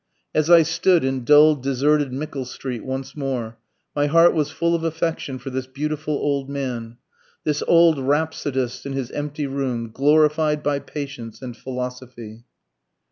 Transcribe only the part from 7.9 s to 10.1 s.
rhapsodist in his empty room,